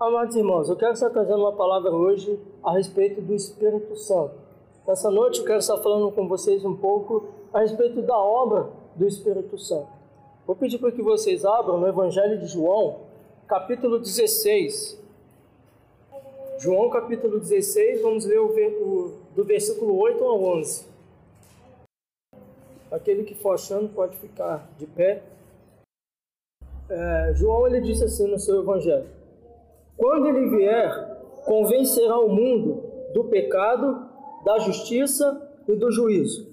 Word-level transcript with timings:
Amados 0.00 0.34
irmãos, 0.34 0.66
eu 0.70 0.76
quero 0.76 0.94
estar 0.94 1.10
trazendo 1.10 1.40
uma 1.40 1.52
palavra 1.52 1.90
hoje 1.90 2.40
a 2.64 2.72
respeito 2.72 3.20
do 3.20 3.34
Espírito 3.34 3.94
Santo. 3.96 4.34
Nessa 4.88 5.10
noite 5.10 5.40
eu 5.40 5.44
quero 5.44 5.58
estar 5.58 5.76
falando 5.76 6.10
com 6.10 6.26
vocês 6.26 6.64
um 6.64 6.74
pouco 6.74 7.28
a 7.52 7.60
respeito 7.60 8.00
da 8.00 8.16
obra 8.16 8.70
do 8.96 9.06
Espírito 9.06 9.58
Santo. 9.58 9.90
Vou 10.46 10.56
pedir 10.56 10.78
para 10.78 10.90
que 10.90 11.02
vocês 11.02 11.44
abram 11.44 11.78
no 11.78 11.86
Evangelho 11.86 12.38
de 12.38 12.46
João, 12.46 13.00
capítulo 13.46 13.98
16. 13.98 14.98
João, 16.60 16.88
capítulo 16.88 17.38
16, 17.38 18.00
vamos 18.00 18.24
ler 18.24 18.38
o, 18.38 19.18
do 19.36 19.44
versículo 19.44 19.98
8 19.98 20.24
ao 20.24 20.42
11. 20.42 20.86
Aquele 22.90 23.24
que 23.24 23.34
for 23.34 23.52
achando 23.52 23.90
pode 23.90 24.16
ficar 24.16 24.66
de 24.78 24.86
pé. 24.86 25.22
É, 26.88 27.34
João 27.34 27.66
ele 27.66 27.82
disse 27.82 28.02
assim 28.02 28.26
no 28.26 28.38
seu 28.38 28.62
Evangelho: 28.62 29.19
Quando 30.00 30.28
ele 30.28 30.48
vier, 30.48 30.90
convencerá 31.44 32.18
o 32.18 32.30
mundo 32.30 32.82
do 33.12 33.24
pecado, 33.24 34.08
da 34.46 34.58
justiça 34.58 35.46
e 35.68 35.76
do 35.76 35.92
juízo. 35.92 36.48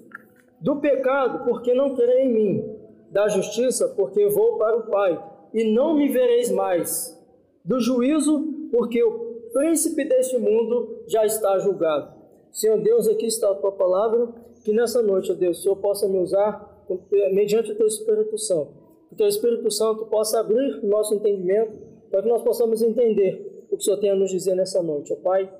Do 0.60 0.76
pecado, 0.76 1.46
porque 1.46 1.72
não 1.72 1.96
crê 1.96 2.24
em 2.24 2.34
mim. 2.34 2.76
Da 3.10 3.26
justiça, 3.26 3.88
porque 3.96 4.28
vou 4.28 4.58
para 4.58 4.76
o 4.76 4.90
Pai 4.90 5.18
e 5.54 5.64
não 5.64 5.94
me 5.94 6.10
vereis 6.10 6.52
mais. 6.52 7.18
Do 7.64 7.80
juízo, 7.80 8.68
porque 8.70 9.02
o 9.02 9.40
príncipe 9.54 10.04
deste 10.04 10.36
mundo 10.36 11.04
já 11.06 11.24
está 11.24 11.58
julgado. 11.58 12.12
Senhor 12.52 12.78
Deus, 12.82 13.08
aqui 13.08 13.24
está 13.24 13.50
a 13.50 13.54
tua 13.54 13.72
palavra, 13.72 14.28
que 14.62 14.74
nessa 14.74 15.00
noite, 15.00 15.32
ó 15.32 15.34
Deus, 15.34 15.60
o 15.60 15.62
Senhor 15.62 15.76
possa 15.76 16.06
me 16.06 16.18
usar 16.18 16.84
mediante 17.32 17.72
o 17.72 17.74
teu 17.74 17.86
Espírito 17.86 18.36
Santo 18.36 18.88
que 19.08 19.14
o 19.14 19.16
Teu 19.16 19.26
Espírito 19.26 19.70
Santo 19.70 20.04
possa 20.06 20.40
abrir 20.40 20.80
o 20.82 20.86
nosso 20.86 21.14
entendimento 21.14 21.87
para 22.10 22.22
que 22.22 22.28
nós 22.28 22.42
possamos 22.42 22.82
entender 22.82 23.66
o 23.70 23.76
que 23.76 23.76
o 23.76 23.80
Senhor 23.80 23.98
tem 23.98 24.10
a 24.10 24.14
nos 24.14 24.30
dizer 24.30 24.54
nessa 24.54 24.82
noite. 24.82 25.12
Ó 25.12 25.16
Pai, 25.16 25.50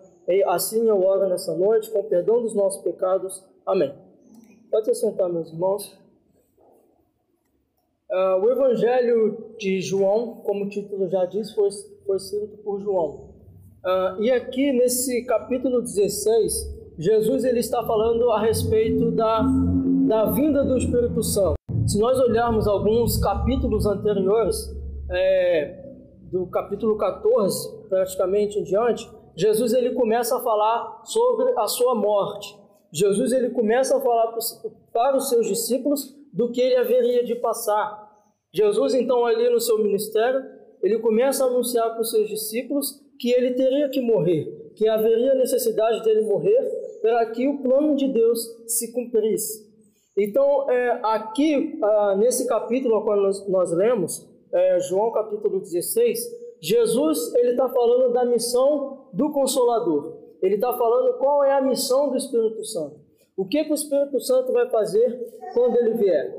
assim 0.47 0.88
eu 0.88 1.02
oro 1.02 1.29
nessa 1.29 1.54
noite, 1.54 1.91
com 1.91 2.02
perdão 2.04 2.43
dos 2.43 2.54
nossos 2.54 2.82
pecados. 2.82 3.45
Amém. 3.66 3.93
Pode 4.71 4.87
se 4.87 4.95
sentar, 4.95 5.29
meus 5.29 5.51
irmãos. 5.51 5.99
Uh, 8.10 8.43
o 8.43 8.51
Evangelho 8.51 9.54
de 9.59 9.80
João, 9.80 10.37
como 10.37 10.65
o 10.65 10.69
título 10.69 11.09
já 11.09 11.26
diz, 11.26 11.52
foi, 11.52 11.69
foi 12.07 12.16
escrito 12.16 12.57
por 12.59 12.80
João. 12.80 13.29
Uh, 13.85 14.23
e 14.23 14.30
aqui 14.30 14.73
nesse 14.73 15.24
capítulo 15.24 15.82
16, 15.82 16.79
Jesus 16.99 17.45
ele 17.45 17.60
está 17.60 17.85
falando 17.87 18.30
a 18.30 18.41
respeito 18.41 19.10
da, 19.10 19.43
da 20.09 20.30
vinda 20.32 20.65
do 20.65 20.79
Espírito 20.79 21.23
Santo. 21.23 21.54
Se 21.87 21.99
nós 21.99 22.19
olharmos 22.19 22.66
alguns 22.66 23.19
capítulos 23.19 23.87
anteriores, 23.87 24.74
é, 25.10 25.77
do 26.30 26.46
capítulo 26.46 26.96
14, 26.96 27.88
praticamente 27.88 28.59
em 28.59 28.62
diante, 28.62 29.09
Jesus 29.37 29.73
ele 29.73 29.95
começa 29.95 30.37
a 30.37 30.40
falar 30.40 31.02
sobre 31.04 31.52
a 31.57 31.66
sua 31.66 31.95
morte. 31.95 32.57
Jesus 32.93 33.32
ele 33.32 33.51
começa 33.51 33.96
a 33.96 34.01
falar 34.01 34.35
para 34.93 35.16
os 35.16 35.29
seus 35.29 35.46
discípulos 35.46 36.15
do 36.32 36.51
que 36.51 36.60
ele 36.60 36.76
haveria 36.76 37.24
de 37.24 37.35
passar. 37.35 38.09
Jesus 38.52 38.95
então 38.95 39.24
ali 39.24 39.48
no 39.48 39.60
seu 39.60 39.79
ministério, 39.79 40.45
ele 40.82 40.98
começa 40.98 41.45
a 41.45 41.46
anunciar 41.46 41.90
para 41.90 42.01
os 42.01 42.10
seus 42.10 42.29
discípulos 42.29 43.01
que 43.18 43.30
ele 43.30 43.54
teria 43.54 43.88
que 43.88 44.01
morrer, 44.01 44.73
que 44.76 44.88
haveria 44.88 45.35
necessidade 45.35 46.02
dele 46.04 46.23
morrer 46.23 46.60
para 47.01 47.26
que 47.26 47.46
o 47.48 47.59
plano 47.63 47.96
de 47.96 48.09
Deus 48.09 48.40
se 48.66 48.92
cumprisse. 48.92 49.66
Então, 50.16 50.68
é, 50.68 51.01
aqui, 51.04 51.79
ah, 51.82 52.16
nesse 52.18 52.46
capítulo 52.48 53.02
quando 53.04 53.23
nós, 53.23 53.48
nós 53.48 53.73
lemos, 53.73 54.26
é, 54.52 54.80
João 54.80 55.10
capítulo 55.13 55.60
16, 55.60 56.18
Jesus 56.60 57.35
ele 57.35 57.51
está 57.51 57.68
falando 57.68 58.13
da 58.13 58.24
missão 58.24 59.09
do 59.13 59.30
Consolador. 59.32 60.16
Ele 60.43 60.54
está 60.54 60.73
falando 60.77 61.18
qual 61.18 61.45
é 61.45 61.52
a 61.52 61.60
missão 61.60 62.10
do 62.10 62.16
Espírito 62.16 62.65
Santo. 62.65 62.96
O 63.37 63.45
que, 63.45 63.65
que 63.65 63.73
o 63.73 63.74
Espírito 63.74 64.21
Santo 64.21 64.53
vai 64.53 64.69
fazer 64.69 65.19
quando 65.54 65.76
ele 65.76 65.94
vier. 65.94 66.36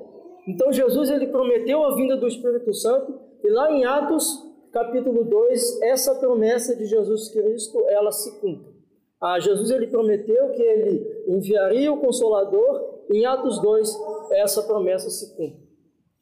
Então, 0.47 0.72
Jesus 0.72 1.09
ele 1.09 1.28
prometeu 1.28 1.84
a 1.84 1.96
vinda 1.96 2.18
do 2.18 2.28
Espírito 2.28 2.74
Santo 2.74 3.20
e 3.44 3.50
lá 3.50 3.72
em 3.72 3.86
Atos 3.86 4.46
capítulo 4.72 5.24
2, 5.24 5.81
essa 5.81 6.16
promessa 6.16 6.76
de 6.76 6.86
Jesus 6.86 7.30
Cristo, 7.30 7.86
ela 7.88 8.12
se 8.12 8.40
cumpre. 8.40 8.80
Ah, 9.22 9.40
Jesus 9.40 9.70
ele 9.70 9.88
prometeu 9.88 10.50
que 10.52 10.62
ele 10.62 11.26
enviaria 11.28 11.91
o 11.91 12.00
Consolador 12.00 13.00
em 13.09 13.26
Atos 13.26 13.59
2, 13.59 14.00
essa 14.31 14.64
promessa 14.64 15.09
se 15.09 15.36
cumpre. 15.36 15.69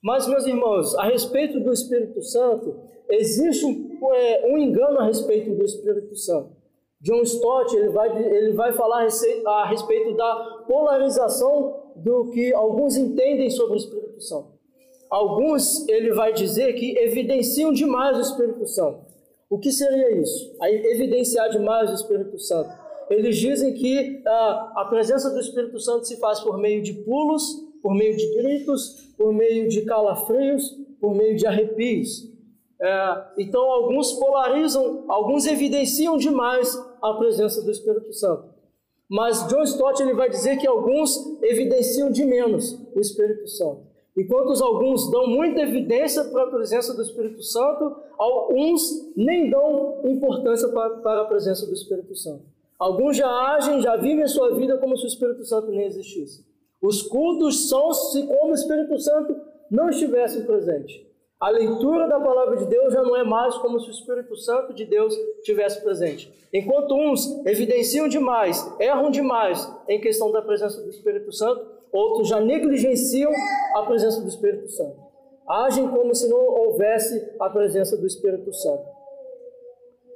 Mas, 0.08 0.26
meus 0.26 0.46
irmãos, 0.46 0.96
a 0.96 1.04
respeito 1.04 1.60
do 1.60 1.74
Espírito 1.74 2.22
Santo, 2.22 2.78
existe 3.10 3.66
um, 3.66 4.16
é, 4.16 4.48
um 4.50 4.58
engano 4.58 5.00
a 5.00 5.04
respeito 5.04 5.54
do 5.54 5.66
Espírito 5.66 6.16
Santo. 6.16 6.56
John 7.02 7.24
Stott 7.24 7.76
ele 7.76 7.90
vai, 7.90 8.18
ele 8.18 8.54
vai 8.54 8.72
falar 8.72 9.06
a 9.46 9.68
respeito 9.68 10.16
da 10.16 10.64
polarização 10.66 11.92
do 11.98 12.30
que 12.30 12.54
alguns 12.54 12.96
entendem 12.96 13.50
sobre 13.50 13.74
o 13.74 13.76
Espírito 13.76 14.22
Santo. 14.22 14.48
Alguns 15.10 15.86
ele 15.90 16.14
vai 16.14 16.32
dizer 16.32 16.72
que 16.76 16.98
evidenciam 17.00 17.74
demais 17.74 18.18
o 18.18 18.22
Espírito 18.22 18.66
Santo. 18.66 19.00
O 19.50 19.60
que 19.60 19.74
seria 19.74 20.22
isso? 20.22 20.56
A 20.62 20.72
evidenciar 20.72 21.50
demais 21.50 21.92
o 21.92 21.96
Espírito 21.96 22.40
Santo 22.40 22.88
eles 23.10 23.38
dizem 23.38 23.74
que 23.74 24.22
ah, 24.26 24.74
a 24.78 24.86
presença 24.86 25.30
do 25.30 25.40
Espírito 25.40 25.80
Santo 25.80 26.06
se 26.06 26.18
faz 26.18 26.40
por 26.42 26.58
meio 26.58 26.82
de 26.82 26.94
pulos, 26.94 27.67
por 27.88 27.96
meio 27.96 28.18
de 28.18 28.28
gritos, 28.34 29.14
por 29.18 29.32
meio 29.32 29.70
de 29.70 29.84
calafrios, 29.84 30.78
por 31.00 31.16
meio 31.16 31.38
de 31.38 31.48
arrepios. 31.48 32.30
É, 32.82 33.24
então, 33.38 33.62
alguns 33.62 34.12
polarizam, 34.12 35.06
alguns 35.08 35.48
evidenciam 35.48 36.18
demais 36.18 36.78
a 37.02 37.14
presença 37.14 37.62
do 37.62 37.72
Espírito 37.72 38.12
Santo. 38.12 38.50
Mas 39.10 39.48
John 39.48 39.64
Stott 39.64 40.04
ele 40.04 40.14
vai 40.14 40.30
dizer 40.30 40.58
que 40.58 40.68
alguns 40.68 41.42
evidenciam 41.42 42.12
de 42.12 42.26
menos 42.26 42.78
o 42.94 43.00
Espírito 43.00 43.48
Santo. 43.48 43.88
Enquanto 44.18 44.62
alguns 44.62 45.10
dão 45.10 45.26
muita 45.26 45.62
evidência 45.62 46.26
para 46.26 46.44
a 46.44 46.52
presença 46.52 46.94
do 46.94 47.02
Espírito 47.02 47.42
Santo, 47.42 47.96
alguns 48.18 49.14
nem 49.16 49.50
dão 49.50 50.02
importância 50.04 50.68
para, 50.68 50.90
para 50.98 51.22
a 51.22 51.26
presença 51.26 51.66
do 51.66 51.74
Espírito 51.74 52.14
Santo. 52.18 52.44
Alguns 52.78 53.16
já 53.16 53.30
agem, 53.30 53.82
já 53.82 53.96
vivem 53.96 54.24
a 54.24 54.28
sua 54.28 54.54
vida 54.56 54.78
como 54.78 54.98
se 54.98 55.06
o 55.06 55.08
Espírito 55.08 55.46
Santo 55.46 55.72
nem 55.72 55.86
existisse. 55.86 56.47
Os 56.82 57.02
cultos 57.02 57.70
são 57.70 57.92
se 57.94 58.26
como 58.28 58.52
o 58.52 58.56
Espírito 58.56 59.00
Santo 59.00 59.36
não 59.70 59.90
estivesse 59.90 60.42
presente. 60.44 61.08
A 61.40 61.50
leitura 61.50 62.08
da 62.08 62.20
palavra 62.20 62.58
de 62.58 62.66
Deus 62.66 62.94
já 62.94 63.04
não 63.04 63.16
é 63.16 63.24
mais 63.24 63.56
como 63.58 63.80
se 63.80 63.90
o 63.90 63.92
Espírito 63.92 64.36
Santo 64.36 64.74
de 64.74 64.86
Deus 64.86 65.14
estivesse 65.38 65.82
presente. 65.82 66.34
Enquanto 66.52 66.96
uns 66.96 67.46
evidenciam 67.46 68.08
demais, 68.08 68.66
erram 68.80 69.12
demais 69.12 69.72
em 69.88 70.02
questão 70.02 70.32
da 70.32 70.42
presença 70.42 70.82
do 70.82 70.90
Espírito 70.90 71.32
Santo, 71.32 71.64
outros 71.92 72.28
já 72.28 72.40
negligenciam 72.40 73.32
a 73.76 73.84
presença 73.84 74.22
do 74.22 74.28
Espírito 74.28 74.68
Santo. 74.70 74.98
Agem 75.48 75.88
como 75.90 76.14
se 76.16 76.28
não 76.28 76.40
houvesse 76.40 77.36
a 77.40 77.50
presença 77.50 77.96
do 77.96 78.08
Espírito 78.08 78.52
Santo. 78.54 78.84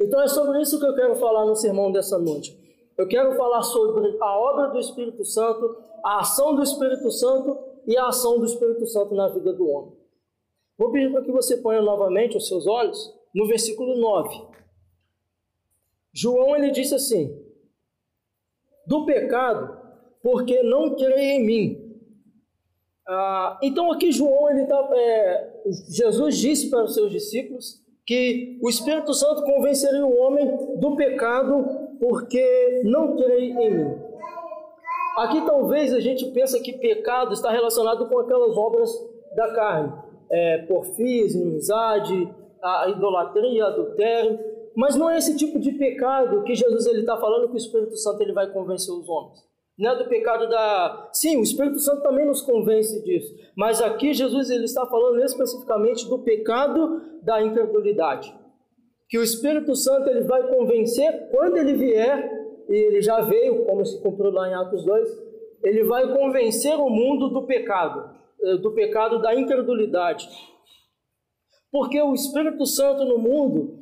Então 0.02 0.22
é 0.22 0.28
sobre 0.28 0.60
isso 0.60 0.80
que 0.80 0.86
eu 0.86 0.96
quero 0.96 1.16
falar 1.16 1.46
no 1.46 1.56
sermão 1.56 1.92
dessa 1.92 2.18
noite. 2.18 2.58
Eu 3.02 3.08
quero 3.08 3.36
falar 3.36 3.64
sobre 3.64 4.16
a 4.22 4.38
obra 4.38 4.68
do 4.68 4.78
Espírito 4.78 5.26
Santo, 5.26 5.76
a 6.06 6.20
ação 6.20 6.54
do 6.54 6.62
Espírito 6.62 7.10
Santo 7.10 7.58
e 7.88 7.98
a 7.98 8.10
ação 8.10 8.38
do 8.38 8.46
Espírito 8.46 8.86
Santo 8.86 9.16
na 9.16 9.28
vida 9.28 9.52
do 9.54 9.68
homem. 9.68 9.98
Vou 10.78 10.92
pedir 10.92 11.12
para 11.12 11.24
que 11.24 11.32
você 11.32 11.58
ponha 11.58 11.82
novamente 11.82 12.38
os 12.38 12.48
seus 12.48 12.68
olhos 12.68 13.12
no 13.34 13.48
versículo 13.48 13.98
9. 14.00 14.50
João 16.14 16.56
ele 16.56 16.70
disse 16.70 16.94
assim: 16.94 17.44
Do 18.86 19.04
pecado, 19.04 19.80
porque 20.22 20.62
não 20.62 20.94
creio 20.94 21.42
em 21.42 21.44
mim. 21.44 22.00
Ah, 23.08 23.60
então 23.64 23.92
aqui 23.92 24.12
João 24.12 24.48
ele 24.52 24.68
tá, 24.68 24.90
é, 24.94 25.64
Jesus 25.90 26.38
disse 26.38 26.70
para 26.70 26.84
os 26.84 26.94
seus 26.94 27.12
discípulos 27.12 27.82
que 28.06 28.60
o 28.62 28.70
Espírito 28.70 29.12
Santo 29.16 29.42
convenceria 29.42 30.06
o 30.06 30.20
homem 30.20 30.78
do 30.78 30.96
pecado 30.96 31.81
porque 32.02 32.82
não 32.84 33.16
crê 33.16 33.40
em 33.42 33.56
mim. 33.56 33.96
Aqui 35.18 35.46
talvez 35.46 35.94
a 35.94 36.00
gente 36.00 36.26
pense 36.32 36.60
que 36.62 36.74
pecado 36.74 37.32
está 37.34 37.52
relacionado 37.52 38.10
com 38.10 38.18
aquelas 38.18 38.58
obras 38.58 38.90
da 39.36 39.54
carne, 39.54 39.94
é, 40.32 40.58
porfia, 40.64 41.28
inimizade, 41.28 42.28
a 42.62 42.90
idolatria, 42.90 43.66
adultério, 43.66 44.40
mas 44.76 44.96
não 44.96 45.10
é 45.10 45.18
esse 45.18 45.38
tipo 45.38 45.60
de 45.60 45.74
pecado 45.74 46.44
que 46.44 46.56
Jesus 46.56 46.88
ele 46.88 47.02
está 47.02 47.18
falando 47.18 47.50
que 47.50 47.54
o 47.54 47.58
Espírito 47.58 47.96
Santo 47.98 48.22
ele 48.22 48.34
vai 48.34 48.52
convencer 48.52 48.94
os 48.94 49.08
homens 49.08 49.52
não 49.82 49.92
é 49.92 49.96
do 49.98 50.08
pecado 50.08 50.48
da. 50.48 51.10
Sim, 51.12 51.38
o 51.38 51.44
Espírito 51.44 51.80
Santo 51.80 52.04
também 52.04 52.26
nos 52.26 52.42
convence 52.42 53.04
disso. 53.04 53.36
Mas 53.56 53.82
aqui 53.82 54.14
Jesus 54.14 54.52
ele 54.52 54.66
está 54.66 54.86
falando 54.86 55.20
especificamente 55.24 56.08
do 56.08 56.20
pecado 56.20 57.02
da 57.24 57.42
incredulidade. 57.42 58.32
Que 59.12 59.18
o 59.18 59.24
Espírito 59.24 59.76
Santo 59.76 60.10
ele 60.10 60.22
vai 60.22 60.48
convencer 60.48 61.28
quando 61.32 61.58
ele 61.58 61.74
vier, 61.74 62.32
e 62.70 62.74
ele 62.74 63.02
já 63.02 63.20
veio, 63.20 63.66
como 63.66 63.86
se 63.86 64.02
cumpriu 64.02 64.32
lá 64.32 64.50
em 64.50 64.54
Atos 64.54 64.86
2, 64.86 65.10
ele 65.66 65.84
vai 65.84 66.18
convencer 66.18 66.74
o 66.78 66.90
mundo 66.90 67.28
do 67.28 67.46
pecado, 67.46 68.10
eh, 68.42 68.56
do 68.56 68.72
pecado 68.72 69.22
da 69.22 69.36
incredulidade. 69.36 70.30
Porque 71.70 72.02
o 72.02 72.14
Espírito 72.14 72.66
Santo 72.66 73.04
no 73.04 73.18
mundo, 73.18 73.80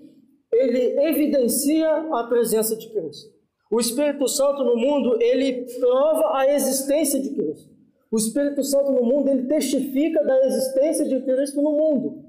ele 0.51 0.99
evidencia 1.07 1.87
a 2.11 2.23
presença 2.23 2.75
de 2.75 2.89
Cristo. 2.89 3.31
O 3.69 3.79
Espírito 3.79 4.27
Santo 4.27 4.63
no 4.63 4.75
mundo, 4.75 5.21
ele 5.21 5.67
prova 5.79 6.39
a 6.39 6.51
existência 6.51 7.21
de 7.21 7.29
Cristo. 7.35 7.69
O 8.11 8.17
Espírito 8.17 8.63
Santo 8.63 8.91
no 8.91 9.03
mundo, 9.03 9.29
ele 9.29 9.45
testifica 9.47 10.23
da 10.23 10.43
existência 10.47 11.05
de 11.05 11.21
Cristo 11.21 11.61
no 11.61 11.71
mundo. 11.71 12.25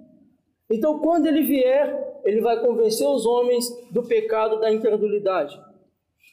Então, 0.71 0.99
quando 0.99 1.27
ele 1.27 1.45
vier, 1.45 2.10
ele 2.25 2.41
vai 2.41 2.61
convencer 2.61 3.07
os 3.07 3.27
homens 3.27 3.69
do 3.91 4.03
pecado 4.03 4.61
da 4.61 4.73
incredulidade. 4.73 5.61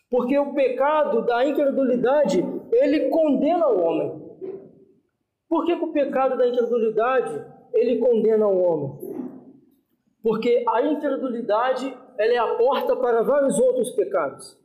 Porque 0.09 0.37
o 0.37 0.53
pecado 0.53 1.25
da 1.25 1.45
incredulidade, 1.45 2.43
ele 2.71 3.09
condena 3.09 3.67
o 3.67 3.79
homem. 3.79 4.27
Por 5.49 5.65
que, 5.65 5.75
que 5.75 5.83
o 5.83 5.91
pecado 5.91 6.37
da 6.37 6.47
incredulidade, 6.47 7.45
ele 7.73 7.99
condena 7.99 8.47
o 8.47 8.61
homem? 8.61 9.17
Porque 10.23 10.63
a 10.67 10.81
incredulidade, 10.81 11.95
ela 12.17 12.33
é 12.33 12.37
a 12.37 12.55
porta 12.55 12.95
para 12.95 13.21
vários 13.21 13.57
outros 13.59 13.91
pecados. 13.91 14.57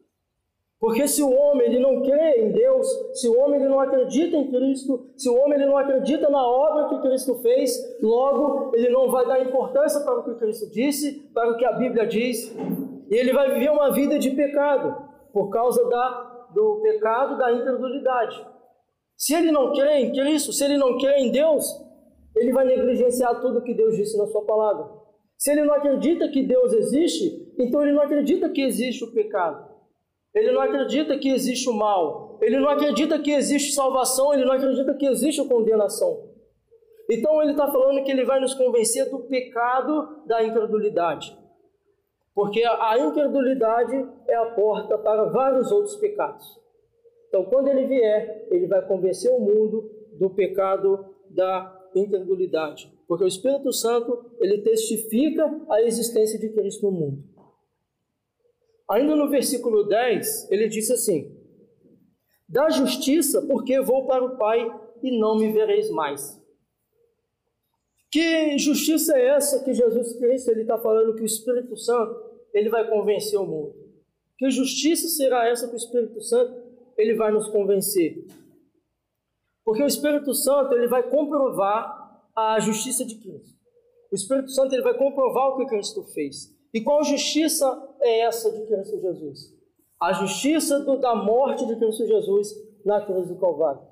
Porque 0.82 1.06
se 1.06 1.22
o 1.22 1.30
homem 1.30 1.68
ele 1.68 1.78
não 1.78 2.02
crê 2.02 2.40
em 2.40 2.50
Deus, 2.50 2.88
se 3.12 3.28
o 3.28 3.38
homem 3.38 3.60
ele 3.60 3.68
não 3.68 3.78
acredita 3.78 4.36
em 4.36 4.50
Cristo, 4.50 5.12
se 5.16 5.28
o 5.30 5.34
homem 5.36 5.54
ele 5.54 5.66
não 5.66 5.76
acredita 5.76 6.28
na 6.28 6.44
obra 6.44 6.88
que 6.88 7.06
Cristo 7.06 7.36
fez, 7.36 7.78
logo 8.02 8.72
ele 8.74 8.88
não 8.88 9.08
vai 9.08 9.24
dar 9.24 9.40
importância 9.40 10.00
para 10.00 10.18
o 10.18 10.24
que 10.24 10.34
Cristo 10.40 10.68
disse, 10.72 11.30
para 11.32 11.52
o 11.52 11.56
que 11.56 11.64
a 11.64 11.70
Bíblia 11.74 12.04
diz, 12.04 12.52
e 13.08 13.14
ele 13.14 13.32
vai 13.32 13.54
viver 13.54 13.70
uma 13.70 13.92
vida 13.92 14.18
de 14.18 14.30
pecado 14.30 15.08
por 15.32 15.50
causa 15.50 15.88
da, 15.88 16.48
do 16.52 16.80
pecado 16.82 17.38
da 17.38 17.52
incredulidade. 17.52 18.44
Se 19.16 19.36
ele 19.36 19.52
não 19.52 19.72
crê 19.72 19.98
em 19.98 20.12
Cristo, 20.12 20.52
se 20.52 20.64
ele 20.64 20.78
não 20.78 20.98
crê 20.98 21.18
em 21.18 21.30
Deus, 21.30 21.64
ele 22.34 22.50
vai 22.50 22.64
negligenciar 22.64 23.40
tudo 23.40 23.62
que 23.62 23.72
Deus 23.72 23.94
disse 23.94 24.18
na 24.18 24.26
sua 24.26 24.44
palavra. 24.44 24.90
Se 25.38 25.52
ele 25.52 25.62
não 25.62 25.74
acredita 25.74 26.28
que 26.28 26.42
Deus 26.42 26.72
existe, 26.72 27.54
então 27.56 27.82
ele 27.82 27.92
não 27.92 28.02
acredita 28.02 28.48
que 28.48 28.62
existe 28.62 29.04
o 29.04 29.12
pecado. 29.12 29.71
Ele 30.34 30.52
não 30.52 30.60
acredita 30.60 31.18
que 31.18 31.28
existe 31.28 31.68
o 31.68 31.74
mal. 31.74 32.38
Ele 32.40 32.58
não 32.58 32.68
acredita 32.68 33.18
que 33.18 33.30
existe 33.30 33.72
salvação. 33.72 34.32
Ele 34.32 34.44
não 34.44 34.52
acredita 34.52 34.94
que 34.94 35.06
existe 35.06 35.44
condenação. 35.46 36.30
Então 37.10 37.42
ele 37.42 37.52
está 37.52 37.70
falando 37.70 38.02
que 38.04 38.10
ele 38.10 38.24
vai 38.24 38.40
nos 38.40 38.54
convencer 38.54 39.10
do 39.10 39.20
pecado 39.20 40.24
da 40.26 40.42
incredulidade. 40.42 41.36
Porque 42.34 42.64
a 42.64 42.98
incredulidade 42.98 44.08
é 44.26 44.34
a 44.36 44.46
porta 44.46 44.96
para 44.96 45.24
vários 45.24 45.70
outros 45.70 45.96
pecados. 45.96 46.62
Então, 47.28 47.44
quando 47.44 47.68
ele 47.68 47.86
vier, 47.86 48.46
ele 48.50 48.66
vai 48.66 48.86
convencer 48.86 49.30
o 49.30 49.40
mundo 49.40 49.90
do 50.18 50.30
pecado 50.30 51.14
da 51.30 51.78
incredulidade. 51.94 52.92
Porque 53.06 53.24
o 53.24 53.28
Espírito 53.28 53.72
Santo, 53.72 54.32
ele 54.40 54.62
testifica 54.62 55.50
a 55.70 55.82
existência 55.82 56.38
de 56.38 56.50
Cristo 56.50 56.90
no 56.90 56.92
mundo. 56.92 57.24
Ainda 58.92 59.16
no 59.16 59.30
versículo 59.30 59.84
10, 59.84 60.50
ele 60.50 60.68
disse 60.68 60.92
assim: 60.92 61.34
Da 62.46 62.68
justiça, 62.68 63.40
porque 63.46 63.80
vou 63.80 64.06
para 64.06 64.22
o 64.22 64.36
Pai 64.36 64.70
e 65.02 65.18
não 65.18 65.38
me 65.38 65.50
vereis 65.50 65.90
mais. 65.90 66.38
Que 68.10 68.58
justiça 68.58 69.16
é 69.16 69.28
essa 69.28 69.64
que 69.64 69.72
Jesus 69.72 70.18
Cristo 70.18 70.50
ele 70.50 70.60
está 70.60 70.76
falando 70.76 71.14
que 71.14 71.22
o 71.22 71.26
Espírito 71.26 71.74
Santo 71.74 72.14
ele 72.52 72.68
vai 72.68 72.86
convencer 72.86 73.38
o 73.38 73.46
mundo? 73.46 73.74
Que 74.36 74.50
justiça 74.50 75.08
será 75.08 75.48
essa 75.48 75.68
que 75.68 75.74
o 75.74 75.76
Espírito 75.76 76.20
Santo 76.20 76.54
ele 76.98 77.14
vai 77.14 77.32
nos 77.32 77.48
convencer? 77.48 78.26
Porque 79.64 79.82
o 79.82 79.86
Espírito 79.86 80.34
Santo 80.34 80.74
ele 80.74 80.88
vai 80.88 81.08
comprovar 81.08 82.20
a 82.36 82.60
justiça 82.60 83.06
de 83.06 83.14
Cristo. 83.14 83.56
O 84.10 84.14
Espírito 84.14 84.50
Santo 84.50 84.74
ele 84.74 84.82
vai 84.82 84.98
comprovar 84.98 85.48
o 85.48 85.56
que 85.56 85.66
Cristo 85.66 86.02
fez. 86.12 86.51
E 86.72 86.80
qual 86.80 87.04
justiça 87.04 87.66
é 88.00 88.20
essa 88.20 88.50
de 88.50 88.66
Cristo 88.66 89.00
Jesus? 89.00 89.52
A 90.00 90.12
justiça 90.12 90.80
do, 90.80 90.98
da 90.98 91.14
morte 91.14 91.66
de 91.66 91.76
Cristo 91.76 92.06
Jesus 92.06 92.48
na 92.84 93.00
cruz 93.00 93.28
do 93.28 93.36
Calvário. 93.36 93.82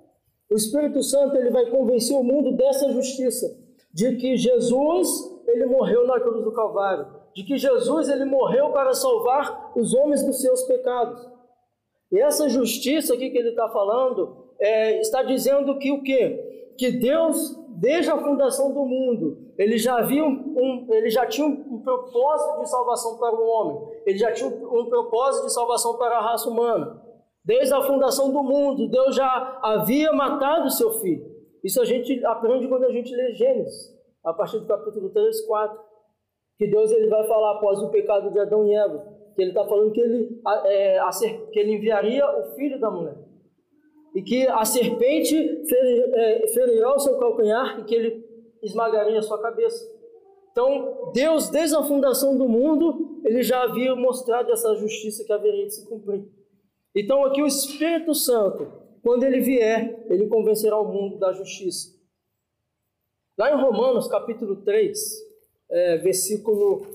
O 0.50 0.56
Espírito 0.56 1.02
Santo 1.02 1.36
ele 1.36 1.50
vai 1.50 1.70
convencer 1.70 2.16
o 2.16 2.24
mundo 2.24 2.56
dessa 2.56 2.90
justiça 2.90 3.46
de 3.92 4.16
que 4.16 4.36
Jesus 4.36 5.08
ele 5.46 5.66
morreu 5.66 6.06
na 6.06 6.18
cruz 6.18 6.44
do 6.44 6.52
Calvário, 6.52 7.06
de 7.34 7.44
que 7.44 7.56
Jesus 7.56 8.08
ele 8.08 8.24
morreu 8.24 8.72
para 8.72 8.92
salvar 8.92 9.72
os 9.76 9.94
homens 9.94 10.24
dos 10.24 10.40
seus 10.40 10.62
pecados. 10.62 11.28
E 12.10 12.18
essa 12.18 12.48
justiça 12.48 13.14
aqui 13.14 13.30
que 13.30 13.38
ele 13.38 13.50
está 13.50 13.68
falando 13.68 14.50
é, 14.58 15.00
está 15.00 15.22
dizendo 15.22 15.78
que 15.78 15.92
o 15.92 16.02
quê? 16.02 16.74
Que 16.76 16.90
Deus, 16.90 17.56
desde 17.80 18.10
a 18.10 18.18
fundação 18.18 18.74
do 18.74 18.84
mundo, 18.84 19.54
ele 19.56 19.78
já 19.78 19.96
havia 19.96 20.22
um, 20.22 20.28
um, 20.28 20.86
ele 20.90 21.08
já 21.08 21.24
tinha 21.24 21.46
um, 21.46 21.76
um, 21.76 21.80
propósito 21.80 22.60
de 22.60 22.68
salvação 22.68 23.16
para 23.16 23.34
o 23.34 23.48
homem. 23.48 23.88
Ele 24.04 24.18
já 24.18 24.30
tinha 24.32 24.50
um, 24.50 24.84
propósito 24.84 25.46
de 25.46 25.52
salvação 25.54 25.96
para 25.96 26.18
a 26.18 26.20
raça 26.20 26.50
humana. 26.50 27.02
Desde 27.42 27.72
a 27.72 27.80
fundação 27.80 28.30
do 28.30 28.42
mundo, 28.42 28.86
Deus 28.86 29.16
já 29.16 29.58
havia 29.62 30.12
matado 30.12 30.70
seu 30.70 30.92
filho. 31.00 31.24
Isso 31.64 31.80
a 31.80 31.86
gente 31.86 32.22
aprende 32.26 32.68
quando 32.68 32.84
a 32.84 32.92
gente 32.92 33.14
lê 33.16 33.32
Gênesis, 33.32 33.98
a 34.22 34.34
partir 34.34 34.58
do 34.58 34.66
capítulo 34.66 35.08
3, 35.08 35.40
4. 35.46 35.80
Que 36.58 36.66
Deus 36.66 36.90
ele 36.90 37.08
vai 37.08 37.26
falar 37.26 37.52
após 37.52 37.78
o 37.78 37.88
pecado 37.88 38.30
de 38.30 38.38
Adão 38.38 38.66
e 38.66 38.74
Eva, 38.74 39.06
que 39.34 39.40
ele 39.40 39.52
está 39.52 39.64
falando 39.64 39.90
que 39.90 40.00
ele, 40.02 40.38
é, 40.66 41.00
que 41.50 41.58
ele 41.58 41.76
enviaria 41.76 42.26
o 42.40 42.54
filho 42.54 42.78
da 42.78 42.90
mulher. 42.90 43.29
E 44.14 44.22
que 44.22 44.46
a 44.46 44.64
serpente 44.64 45.36
é, 45.36 46.48
ferirá 46.48 46.94
o 46.94 46.98
seu 46.98 47.18
calcanhar 47.18 47.80
e 47.80 47.84
que 47.84 47.94
ele 47.94 48.24
esmagaria 48.62 49.18
a 49.18 49.22
sua 49.22 49.40
cabeça. 49.40 49.88
Então, 50.50 51.12
Deus, 51.14 51.48
desde 51.48 51.76
a 51.76 51.82
fundação 51.82 52.36
do 52.36 52.48
mundo, 52.48 53.20
ele 53.24 53.42
já 53.42 53.62
havia 53.62 53.94
mostrado 53.94 54.52
essa 54.52 54.74
justiça 54.76 55.24
que 55.24 55.32
haveria 55.32 55.66
de 55.66 55.74
se 55.74 55.88
cumprir. 55.88 56.24
Então, 56.94 57.24
aqui 57.24 57.40
o 57.40 57.46
Espírito 57.46 58.14
Santo, 58.14 58.70
quando 59.02 59.22
ele 59.22 59.40
vier, 59.40 60.04
ele 60.10 60.26
convencerá 60.26 60.78
o 60.78 60.92
mundo 60.92 61.18
da 61.18 61.32
justiça. 61.32 61.98
Lá 63.38 63.52
em 63.52 63.60
Romanos, 63.60 64.08
capítulo 64.08 64.56
3, 64.56 64.98
é, 65.70 65.96
versículo, 65.98 66.86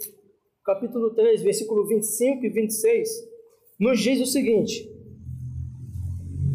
capítulo 0.63 1.11
3, 1.15 1.41
versículo 1.41 1.87
25 1.87 2.45
e 2.45 2.49
26, 2.49 3.09
nos 3.79 3.99
diz 3.99 4.21
o 4.21 4.25
seguinte: 4.25 4.94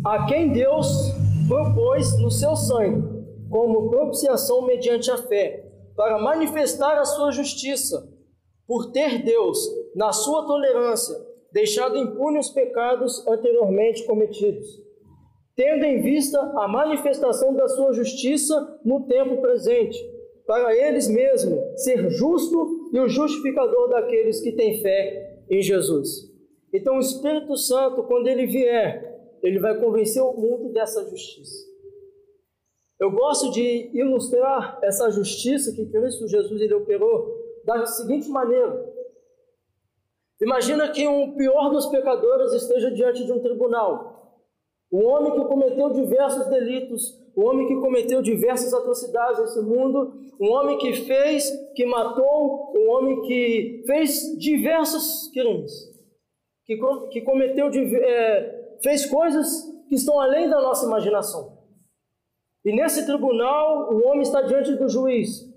A 0.05 0.26
quem 0.26 0.52
Deus 0.52 1.12
propôs 1.49 2.19
no 2.20 2.31
seu 2.31 2.56
sangue, 2.56 3.02
como 3.50 3.91
propiciação 3.91 4.62
mediante 4.62 5.11
a 5.11 5.19
fé, 5.19 5.67
para 5.97 6.19
manifestar 6.19 6.99
a 6.99 7.05
sua 7.05 7.31
justiça, 7.31 8.08
por 8.67 8.93
ter 8.93 9.23
Deus, 9.23 9.58
na 9.94 10.12
sua 10.12 10.47
tolerância, 10.47 11.17
deixado 11.52 11.97
impune 11.97 12.39
os 12.39 12.51
pecados 12.51 13.27
anteriormente 13.27 14.05
cometidos 14.06 14.91
tendo 15.60 15.84
em 15.84 16.01
vista 16.01 16.41
a 16.41 16.67
manifestação 16.67 17.53
da 17.55 17.69
sua 17.69 17.93
justiça 17.93 18.81
no 18.82 19.06
tempo 19.06 19.43
presente, 19.43 19.98
para 20.46 20.74
eles 20.74 21.06
mesmos 21.06 21.60
ser 21.82 22.08
justo 22.08 22.89
e 22.94 22.98
o 22.98 23.06
justificador 23.06 23.91
daqueles 23.91 24.41
que 24.41 24.53
têm 24.53 24.81
fé 24.81 25.39
em 25.51 25.60
Jesus. 25.60 26.31
Então, 26.72 26.96
o 26.96 27.01
Espírito 27.01 27.58
Santo, 27.58 28.05
quando 28.05 28.29
ele 28.29 28.46
vier, 28.46 29.09
ele 29.43 29.59
vai 29.59 29.79
convencer 29.79 30.23
o 30.23 30.32
mundo 30.32 30.73
dessa 30.73 31.05
justiça. 31.09 31.69
Eu 32.99 33.11
gosto 33.11 33.51
de 33.51 33.91
ilustrar 33.94 34.79
essa 34.82 35.11
justiça 35.11 35.75
que 35.75 35.87
Cristo 35.87 36.29
Jesus 36.29 36.61
ele 36.61 36.75
operou 36.75 37.35
da 37.65 37.87
seguinte 37.87 38.29
maneira: 38.29 38.93
Imagina 40.41 40.91
que 40.91 41.06
um 41.06 41.35
pior 41.35 41.70
dos 41.70 41.87
pecadores 41.87 42.53
esteja 42.53 42.91
diante 42.91 43.25
de 43.25 43.32
um 43.32 43.41
tribunal 43.41 44.20
o 44.91 45.05
homem 45.05 45.32
que 45.32 45.47
cometeu 45.47 45.91
diversos 45.91 46.49
delitos, 46.49 47.17
o 47.37 47.44
homem 47.44 47.69
que 47.69 47.77
cometeu 47.77 48.20
diversas 48.20 48.75
atrocidades 48.75 49.39
nesse 49.39 49.61
mundo, 49.61 50.13
um 50.41 50.51
homem 50.51 50.79
que 50.79 50.93
fez, 50.93 51.49
que 51.77 51.87
matou, 51.87 52.73
um 52.77 52.91
homem 52.91 53.23
que 53.23 53.85
fez 53.87 54.37
diversos 54.37 55.31
crimes, 55.32 55.73
que, 56.67 56.77
que 57.13 57.20
cometeu, 57.20 57.69
é, 57.69 58.59
fez 58.82 59.06
coisas 59.06 59.65
que 59.89 59.94
estão 59.94 60.20
além 60.20 60.49
da 60.49 60.60
nossa 60.60 60.87
imaginação. 60.87 61.58
E 62.65 62.72
nesse 62.72 63.06
tribunal, 63.06 63.93
o 63.93 64.06
homem 64.06 64.22
está 64.22 64.43
diante 64.43 64.75
do 64.77 64.89
juiz. 64.89 65.49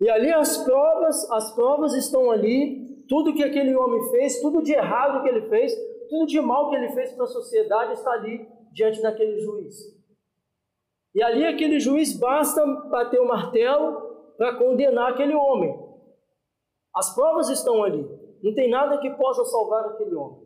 E 0.00 0.10
ali 0.10 0.32
as 0.32 0.58
provas, 0.58 1.30
as 1.30 1.54
provas 1.54 1.94
estão 1.94 2.30
ali, 2.30 3.04
tudo 3.08 3.34
que 3.34 3.42
aquele 3.42 3.74
homem 3.74 4.10
fez, 4.10 4.40
tudo 4.40 4.62
de 4.62 4.72
errado 4.72 5.22
que 5.22 5.28
ele 5.28 5.48
fez, 5.48 5.74
tudo 6.08 6.26
de 6.26 6.40
mal 6.40 6.70
que 6.70 6.76
ele 6.76 6.90
fez 6.90 7.12
para 7.12 7.24
a 7.24 7.28
sociedade 7.28 7.92
está 7.94 8.10
ali 8.12 8.46
diante 8.72 9.00
daquele 9.00 9.38
juiz. 9.40 9.94
E 11.14 11.22
ali 11.22 11.46
aquele 11.46 11.78
juiz 11.78 12.18
basta 12.18 12.66
bater 12.66 13.20
o 13.20 13.28
martelo 13.28 14.32
para 14.36 14.56
condenar 14.56 15.12
aquele 15.12 15.34
homem. 15.34 15.72
As 16.94 17.14
provas 17.14 17.48
estão 17.48 17.82
ali. 17.82 18.04
Não 18.42 18.54
tem 18.54 18.68
nada 18.68 18.98
que 18.98 19.10
possa 19.10 19.44
salvar 19.44 19.86
aquele 19.86 20.14
homem. 20.14 20.43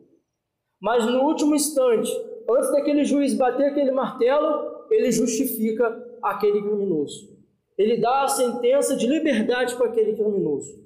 Mas 0.79 1.05
no 1.05 1.23
último 1.23 1.55
instante, 1.55 2.09
antes 2.49 2.71
daquele 2.71 3.03
juiz 3.03 3.33
bater 3.33 3.67
aquele 3.67 3.91
martelo, 3.91 4.85
ele 4.89 5.11
justifica 5.11 6.07
aquele 6.21 6.61
criminoso. 6.61 7.37
Ele 7.77 7.97
dá 7.97 8.23
a 8.23 8.27
sentença 8.27 8.95
de 8.95 9.07
liberdade 9.07 9.75
para 9.75 9.87
aquele 9.87 10.15
criminoso. 10.15 10.79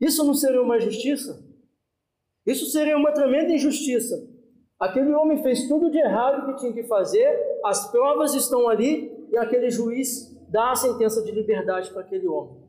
Isso 0.00 0.24
não 0.24 0.34
seria 0.34 0.62
uma 0.62 0.78
justiça? 0.78 1.44
Isso 2.46 2.66
seria 2.66 2.96
uma 2.96 3.12
tremenda 3.12 3.52
injustiça. 3.52 4.28
Aquele 4.78 5.12
homem 5.12 5.42
fez 5.42 5.66
tudo 5.66 5.90
de 5.90 5.98
errado 5.98 6.46
que 6.46 6.60
tinha 6.60 6.72
que 6.72 6.84
fazer, 6.84 7.58
as 7.64 7.90
provas 7.90 8.34
estão 8.34 8.68
ali 8.68 9.10
e 9.32 9.38
aquele 9.38 9.70
juiz 9.70 10.34
dá 10.48 10.72
a 10.72 10.76
sentença 10.76 11.22
de 11.22 11.30
liberdade 11.30 11.90
para 11.90 12.02
aquele 12.02 12.28
homem. 12.28 12.62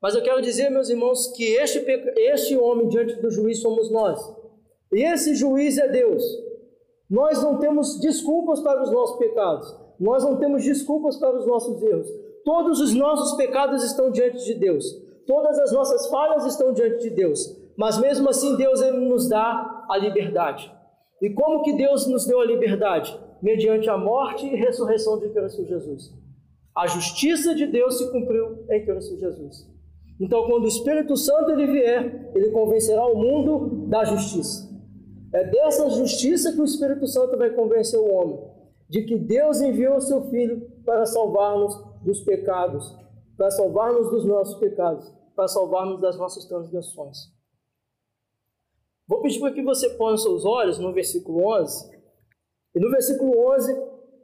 Mas 0.00 0.14
eu 0.14 0.22
quero 0.22 0.40
dizer, 0.40 0.70
meus 0.70 0.88
irmãos, 0.88 1.28
que 1.28 1.44
este, 1.44 1.78
este 2.16 2.56
homem 2.56 2.88
diante 2.88 3.14
do 3.16 3.30
juiz 3.30 3.60
somos 3.60 3.90
nós. 3.90 4.18
E 4.92 5.02
esse 5.02 5.34
juiz 5.34 5.78
é 5.78 5.88
Deus. 5.88 6.22
Nós 7.08 7.42
não 7.42 7.58
temos 7.58 7.98
desculpas 8.00 8.60
para 8.60 8.82
os 8.82 8.90
nossos 8.90 9.18
pecados. 9.18 9.76
Nós 9.98 10.24
não 10.24 10.36
temos 10.36 10.64
desculpas 10.64 11.16
para 11.16 11.36
os 11.38 11.46
nossos 11.46 11.82
erros. 11.82 12.08
Todos 12.44 12.80
os 12.80 12.94
nossos 12.94 13.36
pecados 13.36 13.84
estão 13.84 14.10
diante 14.10 14.44
de 14.44 14.54
Deus. 14.54 14.84
Todas 15.26 15.58
as 15.58 15.72
nossas 15.72 16.08
falhas 16.08 16.44
estão 16.46 16.72
diante 16.72 17.02
de 17.02 17.10
Deus. 17.10 17.56
Mas 17.76 17.98
mesmo 17.98 18.28
assim, 18.28 18.56
Deus 18.56 18.80
ele 18.82 18.98
nos 18.98 19.28
dá 19.28 19.86
a 19.88 19.96
liberdade. 19.96 20.72
E 21.20 21.30
como 21.30 21.62
que 21.62 21.72
Deus 21.74 22.06
nos 22.06 22.26
deu 22.26 22.40
a 22.40 22.44
liberdade? 22.44 23.16
Mediante 23.40 23.88
a 23.88 23.96
morte 23.96 24.46
e 24.46 24.56
ressurreição 24.56 25.18
de 25.18 25.28
Cristo 25.28 25.64
Jesus. 25.64 26.12
A 26.76 26.86
justiça 26.86 27.54
de 27.54 27.66
Deus 27.66 27.98
se 27.98 28.10
cumpriu 28.10 28.64
em 28.70 28.84
Cristo 28.84 29.16
Jesus. 29.18 29.70
Então, 30.20 30.46
quando 30.46 30.64
o 30.64 30.68
Espírito 30.68 31.16
Santo 31.16 31.50
ele 31.52 31.66
vier, 31.66 32.32
ele 32.34 32.50
convencerá 32.50 33.06
o 33.06 33.16
mundo 33.16 33.86
da 33.88 34.04
justiça. 34.04 34.71
É 35.32 35.44
dessa 35.44 35.88
justiça 35.90 36.52
que 36.52 36.60
o 36.60 36.64
Espírito 36.64 37.06
Santo 37.06 37.38
vai 37.38 37.50
convencer 37.50 37.98
o 37.98 38.12
homem 38.12 38.52
de 38.88 39.04
que 39.04 39.16
Deus 39.16 39.62
enviou 39.62 39.96
o 39.96 40.00
seu 40.00 40.28
Filho 40.28 40.70
para 40.84 41.06
salvar-nos 41.06 41.74
dos 42.02 42.20
pecados, 42.20 42.94
para 43.38 43.50
salvar-nos 43.50 44.10
dos 44.10 44.26
nossos 44.26 44.58
pecados, 44.58 45.10
para 45.34 45.48
salvar-nos 45.48 45.98
das 45.98 46.18
nossas 46.18 46.44
transgressões. 46.44 47.32
Vou 49.08 49.22
pedir 49.22 49.40
para 49.40 49.52
que 49.52 49.62
você 49.62 49.88
ponha 49.90 50.18
seus 50.18 50.44
olhos 50.44 50.78
no 50.78 50.92
versículo 50.92 51.42
11. 51.42 51.90
E 52.74 52.80
no 52.80 52.90
versículo 52.90 53.50
11, 53.54 53.72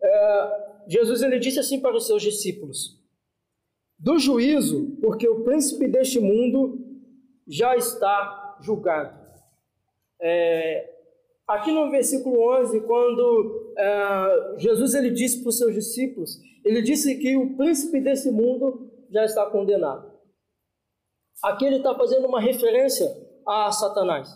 é, 0.03 0.85
Jesus 0.87 1.23
ele 1.23 1.39
disse 1.39 1.59
assim 1.59 1.81
para 1.81 1.97
os 1.97 2.07
seus 2.07 2.23
discípulos: 2.23 3.03
Do 3.99 4.19
juízo, 4.19 4.99
porque 5.01 5.27
o 5.27 5.45
príncipe 5.45 5.89
deste 5.89 6.21
mundo 6.21 6.79
já 7.47 7.75
está 7.75 8.59
julgado. 8.61 9.19
É, 10.21 10.98
aqui 11.49 11.73
no 11.73 11.91
versículo 11.91 12.53
11, 12.61 12.81
quando 12.83 13.75
é, 13.77 14.55
Jesus 14.59 14.95
ele 14.95 15.11
disse 15.11 15.41
para 15.41 15.49
os 15.49 15.59
seus 15.59 15.75
discípulos, 15.75 16.39
ele 16.65 16.83
disse 16.83 17.19
que 17.19 17.37
o 17.37 17.57
príncipe 17.57 18.01
desse 18.01 18.31
mundo 18.31 18.91
já 19.11 19.25
está 19.25 19.47
condenado. 19.47 20.13
Aqui 21.43 21.65
ele 21.65 21.77
está 21.77 21.95
fazendo 21.95 22.27
uma 22.27 22.41
referência 22.41 23.07
a 23.47 23.71
Satanás. 23.73 24.29